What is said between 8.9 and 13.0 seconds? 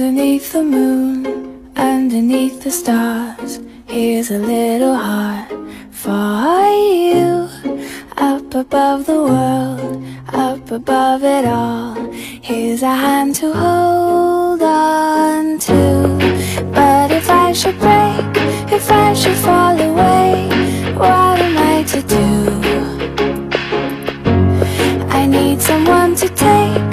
the world, up above it all, here's a